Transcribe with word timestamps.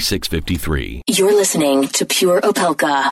4653. 0.00 1.02
You're 1.06 1.34
listening 1.34 1.86
to 1.88 2.06
Pure 2.06 2.40
Opelka. 2.40 3.10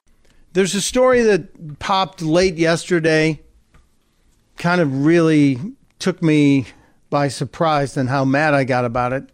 There's 0.55 0.75
a 0.75 0.81
story 0.81 1.21
that 1.25 1.79
popped 1.79 2.23
late 2.23 2.57
yesterday, 2.57 3.43
kind 4.57 4.81
of 4.81 5.05
really 5.05 5.59
took 5.99 6.23
me 6.23 6.69
by 7.11 7.29
surprise 7.29 7.99
and 7.99 8.09
how 8.09 8.25
mad 8.25 8.55
I 8.55 8.65
got 8.65 8.87
about 8.87 9.13
it, 9.13 9.31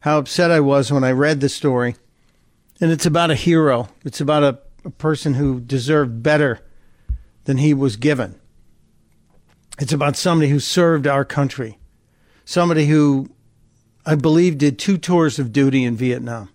how 0.00 0.18
upset 0.18 0.50
I 0.50 0.60
was 0.60 0.92
when 0.92 1.02
I 1.02 1.12
read 1.12 1.40
the 1.40 1.48
story. 1.48 1.96
And 2.78 2.90
it's 2.92 3.06
about 3.06 3.30
a 3.30 3.36
hero, 3.36 3.88
it's 4.04 4.20
about 4.20 4.42
a, 4.42 4.58
a 4.84 4.90
person 4.90 5.32
who 5.32 5.60
deserved 5.60 6.22
better 6.22 6.60
than 7.44 7.56
he 7.56 7.72
was 7.72 7.96
given. 7.96 8.38
It's 9.78 9.94
about 9.94 10.18
somebody 10.18 10.50
who 10.50 10.60
served 10.60 11.06
our 11.06 11.24
country, 11.24 11.78
somebody 12.44 12.84
who 12.84 13.30
I 14.04 14.14
believe 14.14 14.58
did 14.58 14.78
two 14.78 14.98
tours 14.98 15.38
of 15.38 15.54
duty 15.54 15.84
in 15.84 15.96
Vietnam. 15.96 16.50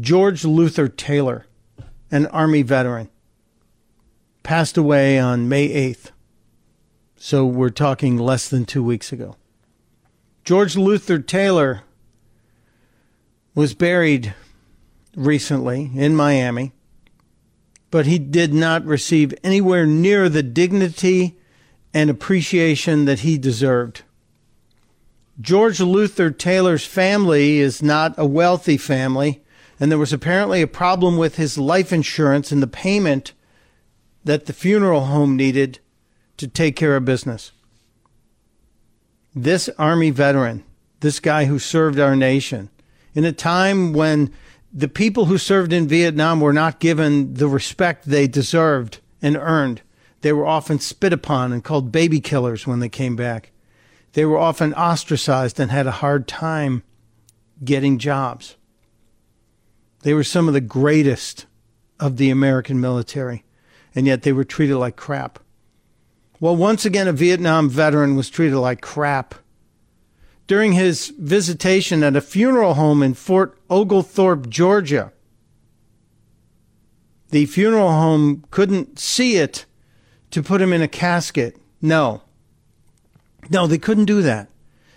George 0.00 0.44
Luther 0.44 0.86
Taylor, 0.86 1.46
an 2.10 2.26
Army 2.26 2.62
veteran, 2.62 3.08
passed 4.44 4.76
away 4.76 5.18
on 5.18 5.48
May 5.48 5.68
8th. 5.68 6.12
So 7.16 7.44
we're 7.44 7.70
talking 7.70 8.16
less 8.16 8.48
than 8.48 8.64
two 8.64 8.82
weeks 8.82 9.12
ago. 9.12 9.34
George 10.44 10.76
Luther 10.76 11.18
Taylor 11.18 11.82
was 13.56 13.74
buried 13.74 14.34
recently 15.16 15.90
in 15.96 16.14
Miami, 16.14 16.72
but 17.90 18.06
he 18.06 18.20
did 18.20 18.54
not 18.54 18.84
receive 18.84 19.34
anywhere 19.42 19.84
near 19.84 20.28
the 20.28 20.44
dignity 20.44 21.36
and 21.92 22.08
appreciation 22.08 23.04
that 23.06 23.20
he 23.20 23.36
deserved. 23.36 24.02
George 25.40 25.80
Luther 25.80 26.30
Taylor's 26.30 26.86
family 26.86 27.58
is 27.58 27.82
not 27.82 28.14
a 28.16 28.26
wealthy 28.26 28.76
family 28.76 29.42
and 29.80 29.90
there 29.90 29.98
was 29.98 30.12
apparently 30.12 30.62
a 30.62 30.66
problem 30.66 31.16
with 31.16 31.36
his 31.36 31.58
life 31.58 31.92
insurance 31.92 32.50
and 32.50 32.62
the 32.62 32.66
payment 32.66 33.32
that 34.24 34.46
the 34.46 34.52
funeral 34.52 35.06
home 35.06 35.36
needed 35.36 35.78
to 36.36 36.48
take 36.48 36.76
care 36.76 36.96
of 36.96 37.04
business. 37.04 37.52
This 39.34 39.68
Army 39.78 40.10
veteran, 40.10 40.64
this 41.00 41.20
guy 41.20 41.44
who 41.44 41.58
served 41.58 42.00
our 42.00 42.16
nation, 42.16 42.70
in 43.14 43.24
a 43.24 43.32
time 43.32 43.92
when 43.92 44.32
the 44.72 44.88
people 44.88 45.26
who 45.26 45.38
served 45.38 45.72
in 45.72 45.88
Vietnam 45.88 46.40
were 46.40 46.52
not 46.52 46.80
given 46.80 47.34
the 47.34 47.48
respect 47.48 48.04
they 48.04 48.26
deserved 48.26 49.00
and 49.22 49.36
earned. 49.36 49.82
They 50.20 50.32
were 50.32 50.46
often 50.46 50.78
spit 50.78 51.12
upon 51.12 51.52
and 51.52 51.64
called 51.64 51.92
baby 51.92 52.20
killers 52.20 52.66
when 52.66 52.80
they 52.80 52.88
came 52.88 53.16
back. 53.16 53.52
They 54.12 54.24
were 54.24 54.38
often 54.38 54.74
ostracized 54.74 55.60
and 55.60 55.70
had 55.70 55.86
a 55.86 55.92
hard 55.92 56.26
time 56.26 56.82
getting 57.64 57.98
jobs. 57.98 58.56
They 60.02 60.14
were 60.14 60.24
some 60.24 60.48
of 60.48 60.54
the 60.54 60.60
greatest 60.60 61.46
of 61.98 62.16
the 62.16 62.30
American 62.30 62.80
military, 62.80 63.44
and 63.94 64.06
yet 64.06 64.22
they 64.22 64.32
were 64.32 64.44
treated 64.44 64.76
like 64.76 64.96
crap. 64.96 65.40
Well, 66.40 66.54
once 66.54 66.84
again, 66.84 67.08
a 67.08 67.12
Vietnam 67.12 67.68
veteran 67.68 68.14
was 68.14 68.30
treated 68.30 68.56
like 68.56 68.80
crap. 68.80 69.34
During 70.46 70.72
his 70.72 71.12
visitation 71.18 72.02
at 72.02 72.16
a 72.16 72.20
funeral 72.20 72.74
home 72.74 73.02
in 73.02 73.14
Fort 73.14 73.58
Oglethorpe, 73.68 74.48
Georgia, 74.48 75.12
the 77.30 77.46
funeral 77.46 77.90
home 77.90 78.44
couldn't 78.50 78.98
see 78.98 79.36
it 79.36 79.66
to 80.30 80.42
put 80.42 80.62
him 80.62 80.72
in 80.72 80.80
a 80.80 80.88
casket. 80.88 81.56
No. 81.82 82.22
No, 83.50 83.66
they 83.66 83.78
couldn't 83.78 84.06
do 84.06 84.22
that 84.22 84.48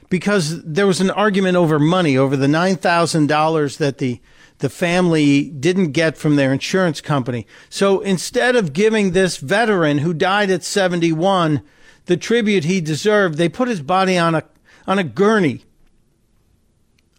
because 0.10 0.62
there 0.64 0.88
was 0.88 1.02
an 1.02 1.10
argument 1.10 1.58
over 1.58 1.80
money, 1.80 2.18
over 2.18 2.38
the 2.38 2.48
$9,000 2.48 3.78
that 3.78 3.98
the 3.98 4.22
the 4.62 4.70
family 4.70 5.44
didn't 5.50 5.92
get 5.92 6.18
from 6.18 6.36
their 6.36 6.54
insurance 6.54 7.02
company. 7.02 7.46
So 7.70 8.00
instead 8.00 8.56
of 8.56 8.74
giving 8.74 9.12
this 9.12 9.38
veteran 9.38 10.00
who 10.00 10.14
died 10.14 10.50
at 10.50 10.64
71 10.64 11.62
the 12.06 12.18
tribute 12.18 12.64
he 12.64 12.80
deserved, 12.80 13.38
they 13.38 13.50
put 13.50 13.68
his 13.68 13.82
body 13.82 14.18
on 14.18 14.34
a 14.36 14.44
on 14.88 14.98
a 14.98 15.04
gurney. 15.04 15.66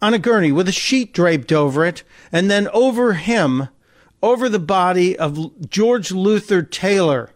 On 0.00 0.14
a 0.14 0.18
gurney 0.18 0.50
with 0.50 0.68
a 0.68 0.72
sheet 0.72 1.14
draped 1.14 1.52
over 1.52 1.84
it, 1.84 2.02
and 2.32 2.50
then 2.50 2.68
over 2.72 3.14
him, 3.14 3.68
over 4.20 4.48
the 4.48 4.58
body 4.58 5.16
of 5.16 5.68
George 5.68 6.10
Luther 6.10 6.62
Taylor, 6.62 7.30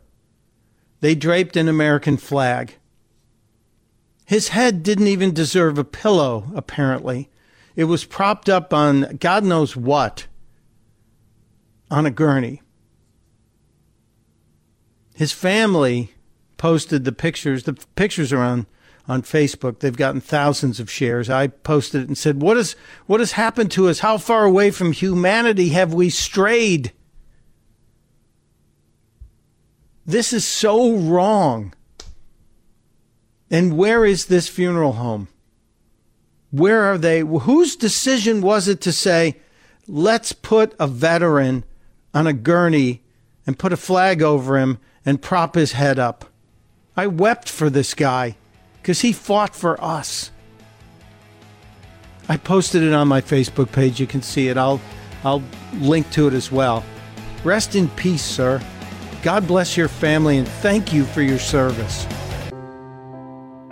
they 1.01 1.15
draped 1.15 1.57
an 1.57 1.69
American 1.69 2.17
flag. 2.17 2.75
His 4.25 4.49
head 4.49 4.83
didn't 4.83 5.07
even 5.07 5.33
deserve 5.33 5.79
a 5.79 5.85
pillow, 5.85 6.51
apparently. 6.55 7.29
It 7.77 7.85
was 7.85 8.05
propped 8.05 8.49
up 8.49 8.73
on 8.73 9.19
God 9.21 9.45
knows 9.45 9.77
what 9.77 10.27
on 11.91 12.07
a 12.07 12.11
gurney. 12.11 12.63
His 15.15 15.33
family 15.33 16.13
posted 16.57 17.05
the 17.05 17.13
pictures. 17.13 17.65
The 17.65 17.75
pictures 17.95 18.33
are 18.33 18.41
on, 18.41 18.67
on 19.07 19.23
Facebook. 19.23 19.79
They've 19.79 19.97
gotten 19.97 20.21
thousands 20.21 20.81
of 20.81 20.91
shares. 20.91 21.31
I 21.31 21.49
posted 21.49 22.03
it 22.03 22.09
and 22.09 22.19
said, 22.19 22.41
what, 22.41 22.57
is, 22.57 22.77
what 23.07 23.21
has 23.21 23.33
happened 23.33 23.71
to 23.73 23.89
us? 23.89 24.01
How 24.01 24.19
far 24.19 24.45
away 24.45 24.71
from 24.71 24.93
humanity 24.93 25.71
have 25.71 25.95
we 25.95 26.11
strayed? 26.11 26.93
This 30.05 30.33
is 30.33 30.47
so 30.47 30.97
wrong. 30.97 31.75
And 33.51 33.77
where 33.77 34.05
is 34.05 34.27
this 34.27 34.49
funeral 34.49 34.93
home? 34.93 35.29
Where 36.57 36.85
are 36.85 36.97
they? 36.97 37.21
Whose 37.21 37.77
decision 37.77 38.41
was 38.41 38.67
it 38.67 38.81
to 38.81 38.93
say, 38.93 39.37
let's 39.87 40.33
put 40.33 40.75
a 40.81 40.87
veteran 40.87 41.65
on 42.15 42.27
a 42.27 42.33
gurney 42.33 43.03
and 43.47 43.59
put 43.59 43.75
a 43.75 43.77
flag 43.77 44.23
over 44.23 44.57
him 44.57 44.79
and 45.05 45.21
prop 45.21 45.55
his 45.55 45.73
head 45.73 45.99
up? 45.99 46.25
I 46.97 47.09
wept 47.09 47.51
for 47.51 47.69
this 47.69 47.93
guy 47.93 48.37
because 48.81 49.03
he 49.03 49.13
fought 49.13 49.55
for 49.55 49.79
us. 49.85 50.31
I 52.27 52.39
posted 52.39 52.83
it 52.83 52.95
on 52.95 53.07
my 53.07 53.21
Facebook 53.21 53.71
page. 53.71 54.01
You 54.01 54.07
can 54.07 54.23
see 54.23 54.49
it. 54.49 54.57
I'll, 54.57 54.81
I'll 55.25 55.43
link 55.75 56.11
to 56.13 56.27
it 56.27 56.33
as 56.33 56.51
well. 56.51 56.83
Rest 57.45 57.75
in 57.75 57.91
peace, 57.91 58.25
sir. 58.25 58.63
God 59.23 59.47
bless 59.47 59.77
your 59.77 59.89
family 59.89 60.39
and 60.39 60.49
thank 60.49 60.91
you 60.91 61.05
for 61.05 61.21
your 61.21 61.39
service. 61.39 62.07